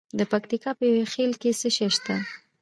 د 0.17 0.19
پکتیکا 0.31 0.71
په 0.79 0.83
یحیی 0.89 1.09
خیل 1.13 1.31
کې 1.41 1.49
څه 1.59 1.69
شی 1.75 1.87
شته؟ 1.95 2.15